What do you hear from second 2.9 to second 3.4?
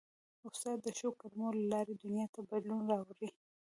راولي.